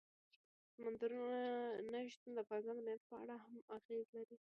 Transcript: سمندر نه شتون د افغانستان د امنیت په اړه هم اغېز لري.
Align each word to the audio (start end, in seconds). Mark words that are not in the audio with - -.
سمندر 0.73 1.11
نه 1.91 1.99
شتون 2.11 2.31
د 2.33 2.37
افغانستان 2.43 2.67
د 2.69 2.71
امنیت 2.73 3.01
په 3.09 3.15
اړه 3.21 3.35
هم 3.45 3.55
اغېز 3.77 4.07
لري. 4.17 4.37